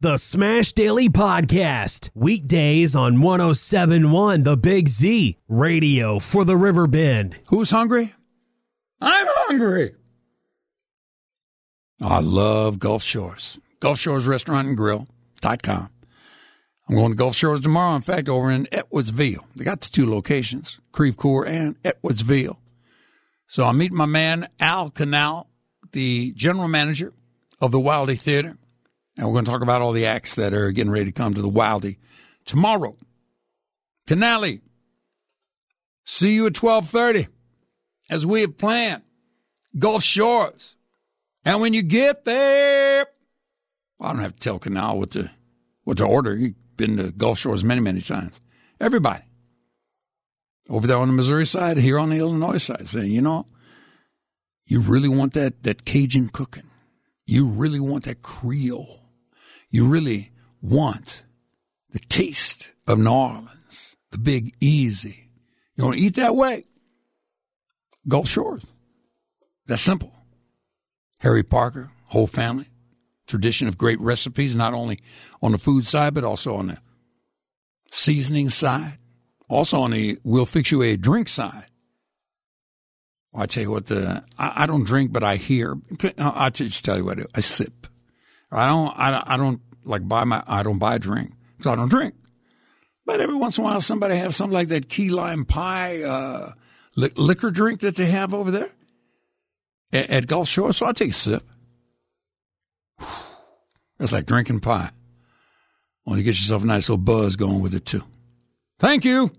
[0.00, 2.10] The Smash Daily Podcast.
[2.14, 5.36] Weekdays on 1071 The Big Z.
[5.48, 7.40] Radio for the Riverbend.
[7.48, 8.14] Who's hungry?
[9.00, 9.96] I'm hungry.
[12.00, 13.58] I love Gulf Shores.
[13.80, 15.90] Gulf Shores Restaurant and Grill.com.
[16.88, 17.96] I'm going to Gulf Shores tomorrow.
[17.96, 19.46] In fact, over in Edwardsville.
[19.56, 22.58] They got the two locations, Creve Coeur and Edwardsville.
[23.48, 25.50] So I'm meeting my man, Al Canal,
[25.90, 27.14] the general manager
[27.60, 28.58] of the Wildey Theater.
[29.18, 31.34] And we're going to talk about all the acts that are getting ready to come
[31.34, 31.96] to the Wildey
[32.46, 32.96] tomorrow.
[34.06, 34.60] Canali,
[36.06, 37.26] see you at 1230
[38.08, 39.02] as we have planned.
[39.76, 40.76] Gulf Shores.
[41.44, 43.06] And when you get there,
[43.98, 45.30] well, I don't have to tell Canal what to,
[45.82, 46.36] what to order.
[46.36, 48.40] You've been to Gulf Shores many, many times.
[48.80, 49.24] Everybody.
[50.68, 53.46] Over there on the Missouri side, here on the Illinois side, saying, you know,
[54.64, 56.70] you really want that, that Cajun cooking.
[57.26, 59.07] You really want that Creole
[59.70, 61.22] you really want
[61.90, 65.30] the taste of New Orleans, the big easy.
[65.76, 66.64] You want to eat that way?
[68.06, 68.64] Gulf Shores.
[69.66, 70.12] That's simple.
[71.20, 72.68] Harry Parker, whole family,
[73.26, 75.00] tradition of great recipes, not only
[75.42, 76.78] on the food side, but also on the
[77.90, 78.98] seasoning side,
[79.48, 81.66] also on the we'll fix you a drink side.
[83.32, 85.76] Well, I tell you what, the I, I, don't drink, but I hear.
[86.18, 87.28] I'll just tell you what I do.
[87.34, 87.86] I sip.
[88.50, 91.76] I don't, I, I don't like buy my, I don't buy a drink because I
[91.76, 92.14] don't drink.
[93.04, 96.52] But every once in a while, somebody have something like that key lime pie uh,
[96.94, 98.70] li- liquor drink that they have over there
[99.92, 100.72] at, at Gulf Shore.
[100.72, 101.42] So I take a sip.
[104.00, 104.90] It's like drinking pie.
[106.06, 108.04] Only get yourself a nice little buzz going with it too.
[108.78, 109.32] Thank you.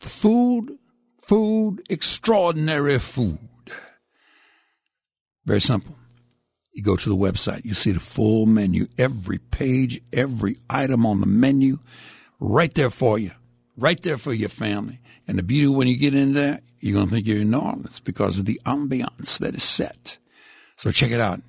[0.00, 0.78] Food,
[1.20, 3.38] food, extraordinary food.
[5.44, 5.94] Very simple.
[6.76, 11.20] You go to the website, you see the full menu, every page, every item on
[11.20, 11.78] the menu,
[12.38, 13.30] right there for you,
[13.78, 15.00] right there for your family.
[15.26, 17.60] And the beauty when you get in there, you're going to think you're in New
[17.60, 20.18] Orleans because of the ambiance that is set.
[20.76, 21.40] So check it out.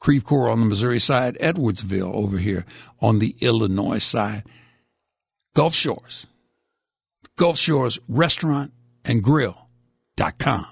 [0.00, 2.64] Creve Coeur on the Missouri side, Edwardsville over here
[3.02, 4.44] on the Illinois side,
[5.54, 6.26] Gulf Shores,
[7.36, 8.72] Gulf Shores Restaurant
[9.04, 10.66] and Grill.com.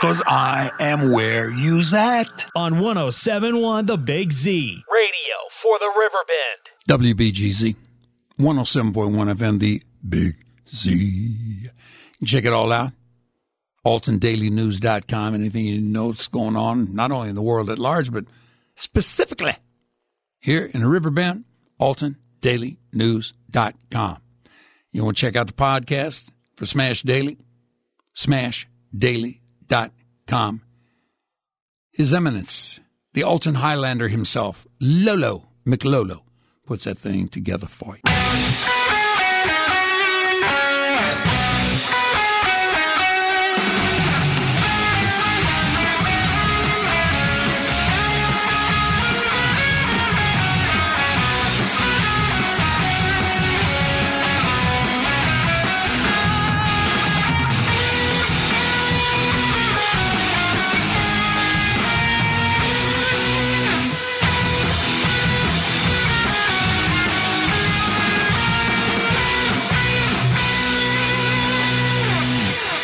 [0.00, 0.22] Smash Daily.
[0.22, 2.46] Because I am where you's at.
[2.56, 4.82] On 1071 The Big Z.
[4.90, 7.16] Radio for the Riverbend.
[7.18, 7.76] WBGZ
[8.38, 10.34] 107.1 FM, the Big
[10.68, 11.66] Z.
[12.24, 12.92] Check it all out.
[13.86, 15.34] AltonDailyNews.com.
[15.34, 18.24] Anything you know what's going on, not only in the world at large, but
[18.74, 19.56] specifically
[20.38, 21.44] here in the Riverbend,
[21.80, 24.18] AltonDailyNews.com.
[24.92, 27.38] You want to check out the podcast for Smash Daily?
[28.12, 28.66] Smash
[28.96, 29.39] Daily?
[29.70, 30.62] SmashDaily.com.
[31.92, 32.80] His Eminence,
[33.14, 36.22] the Alton Highlander himself, Lolo McLolo,
[36.66, 38.79] puts that thing together for you.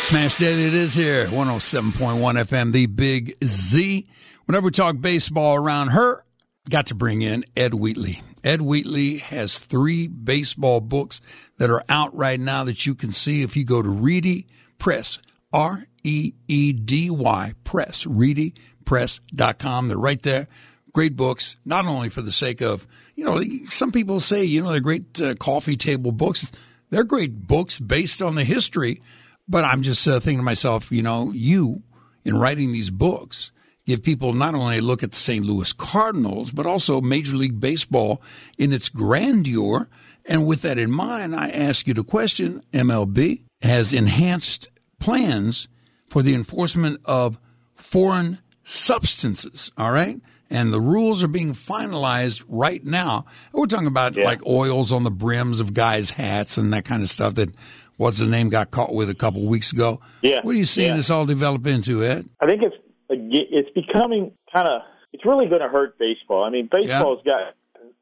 [0.07, 4.07] Smash Daily, it is here, 107.1 FM, the Big Z.
[4.45, 6.23] Whenever we talk baseball around her,
[6.69, 8.21] got to bring in Ed Wheatley.
[8.41, 11.19] Ed Wheatley has three baseball books
[11.57, 14.47] that are out right now that you can see if you go to Reedy
[14.77, 15.19] Press,
[15.51, 19.87] R E E D Y Press, reedypress.com.
[19.89, 20.47] They're right there.
[20.93, 22.87] Great books, not only for the sake of,
[23.17, 26.49] you know, some people say, you know, they're great uh, coffee table books.
[26.91, 29.01] They're great books based on the history
[29.47, 31.83] but I'm just uh, thinking to myself, you know, you
[32.25, 33.51] in writing these books
[33.87, 35.43] give people not only a look at the St.
[35.43, 38.21] Louis Cardinals, but also Major League Baseball
[38.57, 39.87] in its grandeur.
[40.25, 45.69] And with that in mind, I ask you the question MLB has enhanced plans
[46.09, 47.39] for the enforcement of
[47.75, 50.19] foreign substances, all right?
[50.49, 53.25] And the rules are being finalized right now.
[53.53, 54.25] We're talking about yeah.
[54.25, 57.53] like oils on the brims of guys' hats and that kind of stuff that
[57.97, 59.99] what's the name got caught with a couple of weeks ago.
[60.21, 60.39] Yeah.
[60.43, 60.97] What are you seeing yeah.
[60.97, 62.29] this all develop into, Ed?
[62.39, 62.75] I think it's
[63.09, 64.81] it's becoming kind of
[65.13, 66.43] it's really going to hurt baseball.
[66.43, 67.33] I mean, baseball's yeah.
[67.33, 67.53] got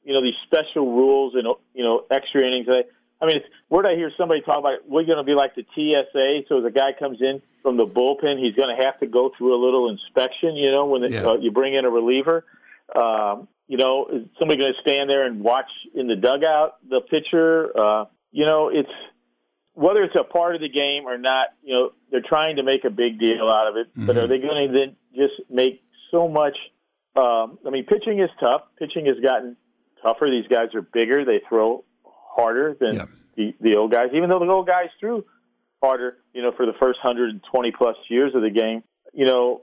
[0.04, 2.68] you know these special rules and you know extra innings.
[2.70, 5.56] I mean, it's, where did I hear somebody talk about we're going to be like
[5.56, 6.48] the TSA?
[6.50, 9.32] So as a guy comes in from the bullpen, he's going to have to go
[9.38, 10.56] through a little inspection.
[10.56, 11.26] You know, when the, yeah.
[11.26, 12.46] uh, you bring in a reliever.
[12.96, 17.02] Um, you know, is somebody going to stand there and watch in the dugout the
[17.02, 17.72] pitcher?
[17.76, 18.92] Uh, you know, it's
[19.76, 21.48] whether it's a part of the game or not.
[21.64, 24.08] You know, they're trying to make a big deal out of it, mm-hmm.
[24.08, 26.58] but are they going to then just make so much?
[27.16, 28.62] Um, I mean, pitching is tough.
[28.80, 29.56] Pitching has gotten
[30.02, 30.30] tougher.
[30.30, 31.24] These guys are bigger.
[31.24, 33.06] They throw harder than yeah.
[33.38, 35.26] the the old guys, even though the old guys threw
[35.82, 36.18] harder.
[36.34, 38.84] You know, for the first 120 plus years of the game.
[39.14, 39.62] You know,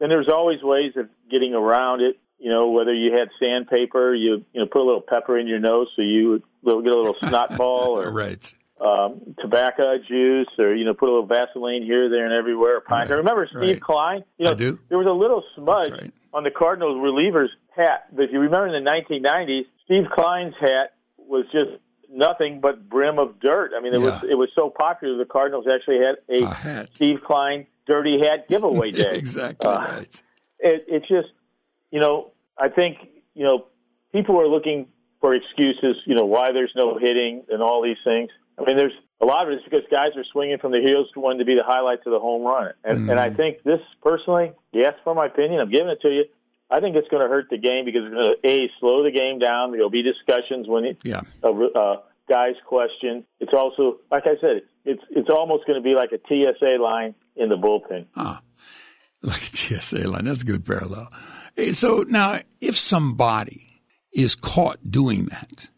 [0.00, 4.44] and there's always ways of getting around it you know, whether you had sandpaper, you
[4.52, 6.42] you know, put a little pepper in your nose so you would
[6.84, 8.52] get a little snot ball, or right.
[8.82, 12.82] Um, tobacco juice, or you know, put a little Vaseline here, there, and everywhere.
[12.90, 13.08] Right.
[13.08, 13.80] I remember Steve right.
[13.80, 14.24] Kline.
[14.38, 14.78] You know, I do.
[14.88, 16.12] there was a little smudge right.
[16.34, 20.94] on the Cardinals reliever's hat, but if you remember in the 1990s, Steve Kline's hat
[21.16, 21.70] was just
[22.10, 23.70] nothing but brim of dirt.
[23.76, 24.06] I mean, it yeah.
[24.06, 26.88] was it was so popular the Cardinals actually had a, a hat.
[26.94, 29.12] Steve Kline dirty hat giveaway day.
[29.12, 30.22] exactly uh, right.
[30.58, 31.28] It, it's just
[31.92, 32.96] you know, I think,
[33.34, 33.66] you know,
[34.12, 34.88] people are looking
[35.20, 38.30] for excuses, you know, why there's no hitting and all these things.
[38.58, 41.08] I mean, there's a lot of it is because guys are swinging from the heels
[41.14, 42.72] to one to be the highlight to the home run.
[42.84, 43.10] And, mm-hmm.
[43.10, 46.24] and I think this personally, yes, for my opinion, I'm giving it to you.
[46.70, 49.10] I think it's going to hurt the game because it's going to a slow the
[49.10, 49.72] game down.
[49.72, 51.20] There'll be discussions when it, yeah.
[51.42, 51.96] uh, uh,
[52.28, 53.24] guys question.
[53.40, 57.14] It's also, like I said, it's it's almost going to be like a TSA line
[57.36, 58.06] in the bullpen.
[58.16, 58.42] Ah,
[59.22, 60.24] like a TSA line.
[60.24, 61.12] That's a good parallel.
[61.72, 63.82] So now, if somebody
[64.12, 65.68] is caught doing that,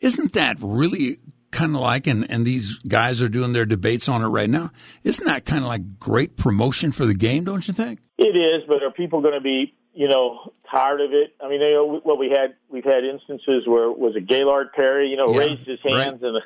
[0.00, 1.18] isn't that really
[1.50, 4.70] kind of like, and, and these guys are doing their debates on it right now,
[5.04, 8.00] isn't that kind of like great promotion for the game, don't you think?
[8.18, 11.34] It is, but are people going to be, you know, tired of it?
[11.42, 15.08] I mean, you know, what we had, we've had instances where was it Gaylord Perry,
[15.08, 16.28] you know, yeah, raised his hands right.
[16.28, 16.40] and, a,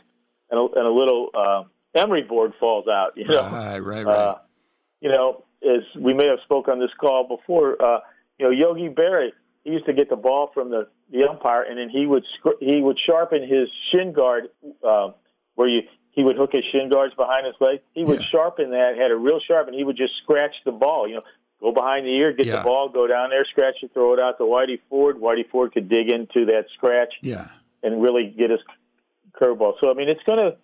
[0.51, 1.63] and, a, and a little uh,
[1.95, 3.43] emery board falls out, you know.
[3.43, 4.17] Right, right, right.
[4.17, 4.39] Uh,
[5.01, 8.01] you know, as we may have spoke on this call before, uh,
[8.39, 9.31] you know, Yogi Berra,
[9.65, 12.25] he used to get the ball from the, the umpire, and then he would
[12.61, 14.45] he would sharpen his shin guard,
[14.87, 15.11] uh,
[15.55, 15.83] where you
[16.13, 17.81] he would hook his shin guards behind his leg.
[17.93, 18.27] He would yeah.
[18.27, 21.09] sharpen that, had a real sharp, and he would just scratch the ball.
[21.09, 21.23] You know,
[21.61, 22.59] go behind the ear, get yeah.
[22.59, 25.17] the ball, go down there, scratch it, throw it out to Whitey Ford.
[25.17, 27.49] Whitey Ford could dig into that scratch, yeah,
[27.83, 28.61] and really get his
[29.41, 29.75] curveball.
[29.81, 30.57] So I mean, it's gonna,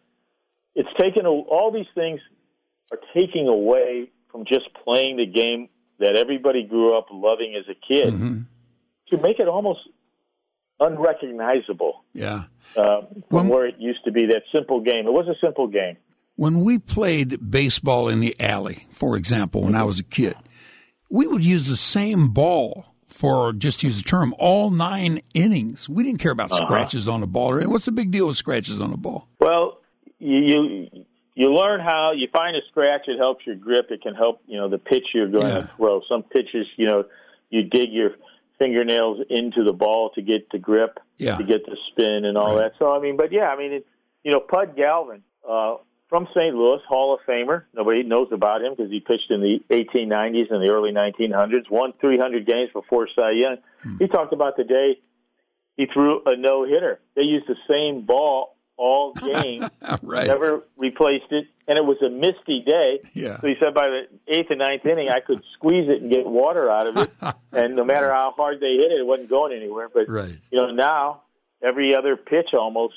[0.74, 2.20] it's taken all these things
[2.92, 5.68] are taking away from just playing the game
[5.98, 8.40] that everybody grew up loving as a kid mm-hmm.
[9.10, 9.80] to make it almost
[10.80, 12.04] unrecognizable.
[12.12, 12.44] Yeah.
[12.76, 15.06] Uh, from when, where it used to be that simple game.
[15.06, 15.96] It was a simple game.
[16.36, 20.34] When we played baseball in the alley, for example, when I was a kid,
[21.10, 25.88] we would use the same ball for just use the term all nine innings.
[25.88, 26.66] We didn't care about uh-huh.
[26.66, 27.52] scratches on the ball.
[27.52, 29.28] Or, What's the big deal with scratches on the ball?
[29.40, 29.78] Well,
[30.18, 30.88] you
[31.34, 33.02] you learn how you find a scratch.
[33.06, 33.86] It helps your grip.
[33.90, 35.60] It can help you know the pitch you're going yeah.
[35.62, 36.02] to throw.
[36.08, 37.04] Some pitches, you know,
[37.50, 38.10] you dig your
[38.58, 41.36] fingernails into the ball to get the grip, yeah.
[41.36, 42.64] to get the spin and all right.
[42.64, 42.72] that.
[42.78, 43.86] So I mean, but yeah, I mean, it,
[44.24, 45.76] you know, Pud Galvin uh,
[46.08, 46.54] from St.
[46.54, 47.64] Louis, Hall of Famer.
[47.74, 51.70] Nobody knows about him because he pitched in the 1890s and the early 1900s.
[51.70, 53.56] Won 300 games before Cy Young.
[53.82, 53.96] Hmm.
[53.98, 54.98] He talked about the day
[55.76, 57.00] he threw a no hitter.
[57.14, 59.68] They used the same ball all game.
[60.02, 60.26] right.
[60.26, 63.00] Never replaced it, and it was a misty day.
[63.14, 63.40] Yeah.
[63.40, 66.26] So he said by the eighth and ninth inning, I could squeeze it and get
[66.26, 67.10] water out of it,
[67.52, 69.88] and no matter how hard they hit it, it wasn't going anywhere.
[69.92, 70.36] But right.
[70.50, 71.22] you know now
[71.62, 72.94] every other pitch almost.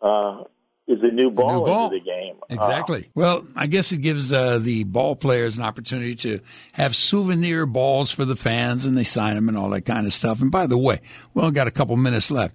[0.00, 0.44] Uh,
[0.88, 1.84] is a new ball, a new ball.
[1.86, 2.36] into the game.
[2.48, 3.06] Exactly.
[3.06, 6.40] Uh, well, I guess it gives uh, the ball players an opportunity to
[6.74, 10.12] have souvenir balls for the fans, and they sign them and all that kind of
[10.12, 10.40] stuff.
[10.40, 11.00] And by the way,
[11.34, 12.54] we only got a couple minutes left.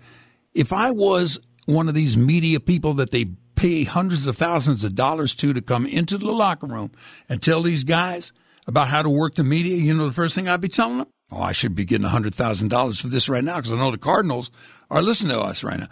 [0.54, 3.26] If I was one of these media people that they
[3.62, 6.92] pay hundreds of thousands of dollars to to come into the locker room
[7.30, 8.34] and tell these guys
[8.66, 11.08] about how to work the media, you know, the first thing I'd be telling them,
[11.32, 14.50] oh, I should be getting $100,000 for this right now because I know the Cardinals
[14.90, 15.90] are listening to us right now.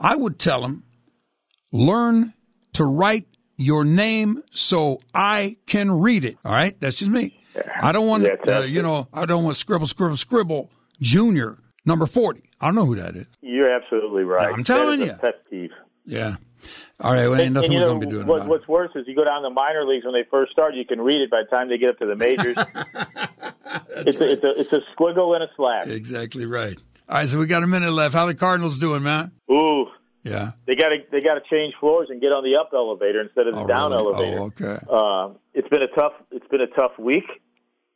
[0.00, 0.84] I would tell them,
[1.72, 2.32] learn
[2.72, 3.26] to write
[3.58, 6.38] your name so I can read it.
[6.42, 6.74] All right.
[6.80, 7.38] That's just me.
[7.82, 10.70] I don't want, uh, you know, I don't want scribble, scribble, scribble
[11.02, 12.42] junior number 40.
[12.62, 13.26] I don't know who that is.
[13.42, 14.52] You're absolutely right.
[14.54, 15.12] I'm telling you.
[15.12, 15.70] pet peeve.
[16.06, 16.36] Yeah.
[17.00, 17.28] All right.
[17.28, 19.24] Well, ain't nothing and, we're going to be doing what, What's worse is you go
[19.24, 21.48] down to the minor leagues when they first start, you can read it by the
[21.48, 22.56] time they get up to the majors.
[24.06, 24.28] it's, right.
[24.28, 25.86] a, it's, a, it's a squiggle and a slash.
[25.86, 26.76] Exactly right.
[27.08, 28.14] All right, so we got a minute left.
[28.14, 29.32] How the Cardinals doing, man?
[29.50, 29.86] Ooh,
[30.22, 30.52] yeah.
[30.66, 33.46] They got to they got to change floors and get on the up elevator instead
[33.46, 34.04] of the oh, down really?
[34.04, 34.38] elevator.
[34.38, 34.78] Oh, okay.
[34.88, 37.26] Uh, it's been a tough it's been a tough week.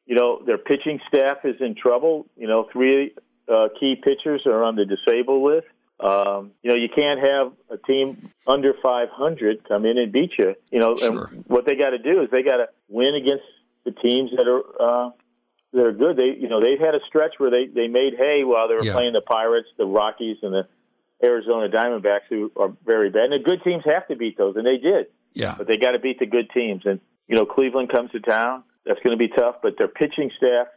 [0.05, 2.27] You know, their pitching staff is in trouble.
[2.37, 3.15] You know, three
[3.49, 5.67] uh, key pitchers are on the disabled list.
[6.01, 10.55] Um, you know, you can't have a team under 500 come in and beat you.
[10.71, 11.27] You know, sure.
[11.33, 13.45] and what they got to do is they got to win against
[13.85, 14.63] the teams that are
[15.07, 15.11] uh,
[15.73, 16.17] they're good.
[16.17, 18.85] They you know they've had a stretch where they they made hay while they were
[18.85, 18.93] Yeah.
[18.93, 20.69] playing the Pirates, the Rockies, and the
[21.23, 23.25] Arizona Diamondbacks, who are very bad.
[23.25, 25.07] And the good teams have to beat those, and they did.
[25.35, 25.57] Yeah.
[25.59, 26.83] But they got to beat the good teams.
[26.87, 28.63] And you know Cleveland comes to town.
[28.87, 29.57] That's going to be tough.
[29.63, 30.69] But their pitching staff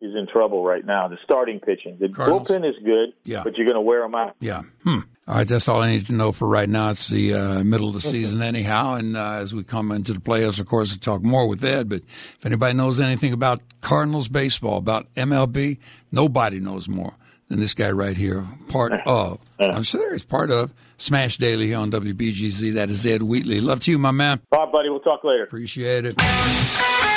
[0.00, 1.08] is in trouble right now.
[1.08, 2.48] The starting pitching, the Cardinals.
[2.48, 3.42] bullpen is good, Yeah.
[3.44, 4.36] but you're going to wear them out.
[4.40, 4.62] Yeah.
[4.84, 4.98] Hmm.
[5.26, 5.48] All right.
[5.48, 6.90] That's all I need to know for right now.
[6.90, 8.94] It's the uh, middle of the season, anyhow.
[8.96, 11.88] And uh, as we come into the playoffs, of course, we'll talk more with Ed.
[11.88, 12.00] But
[12.38, 15.78] if anybody knows anything about Cardinals baseball, about MLB,
[16.12, 17.14] nobody knows more
[17.48, 18.46] than this guy right here.
[18.68, 22.74] Part of, I'm sure serious, part of Smash Daily here on WBGZ.
[22.74, 23.60] That is Ed Wheatley.
[23.62, 24.40] Love to you, my man.
[24.50, 24.90] Bye, buddy.
[24.90, 25.44] We'll talk later.
[25.44, 27.13] Appreciate it.